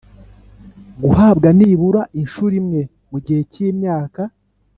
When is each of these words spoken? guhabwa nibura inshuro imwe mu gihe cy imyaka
guhabwa 1.01 1.47
nibura 1.57 2.01
inshuro 2.19 2.53
imwe 2.61 2.81
mu 3.09 3.17
gihe 3.25 3.41
cy 3.51 3.57
imyaka 3.69 4.21